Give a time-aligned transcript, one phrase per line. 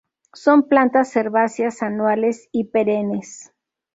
[0.33, 3.53] Son plantas herbáceas anuales y perennes.